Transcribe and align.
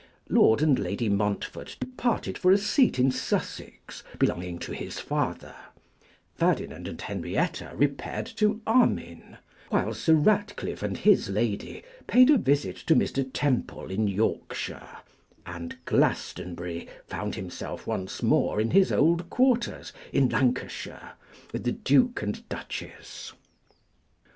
Lord 0.29 0.63
and 0.63 0.79
Lady 0.79 1.09
Montfort 1.09 1.75
departed 1.79 2.35
for 2.35 2.51
a 2.51 2.57
seat 2.57 2.97
in 2.97 3.11
Sussex, 3.11 4.01
belonging 4.17 4.57
to 4.57 4.71
his 4.71 4.99
father; 4.99 5.53
Ferdinand 6.33 6.87
and 6.87 6.99
Henrietta 6.99 7.71
repaired 7.75 8.25
to 8.37 8.61
Armine; 8.65 9.37
while 9.69 9.93
Sir 9.93 10.15
Ratcliffe 10.15 10.81
and 10.81 10.97
his 10.97 11.29
lady 11.29 11.83
paid 12.07 12.31
a 12.31 12.39
visit 12.39 12.77
to 12.77 12.95
Mr. 12.95 13.29
Temple 13.31 13.91
in 13.91 14.07
Yorkshire, 14.07 14.89
and 15.45 15.77
Glastonbury 15.85 16.87
found 17.05 17.35
himself 17.35 17.85
once 17.85 18.23
more 18.23 18.59
in 18.59 18.71
his 18.71 18.91
old 18.91 19.29
quarters 19.29 19.93
in 20.11 20.29
Lancashire 20.29 21.11
with 21.53 21.63
the 21.63 21.73
duke 21.73 22.23
and 22.23 22.49
duchess. 22.49 23.33